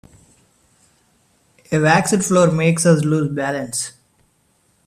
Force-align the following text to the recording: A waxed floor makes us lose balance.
A 1.71 1.77
waxed 1.79 2.23
floor 2.23 2.47
makes 2.49 2.87
us 2.87 3.05
lose 3.05 3.27
balance. 3.29 3.91